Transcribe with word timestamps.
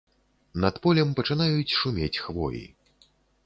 Над 0.63 0.75
полем 0.85 1.09
пачынаюць 1.21 1.77
шумець 1.79 2.13
хвоі! 2.25 2.67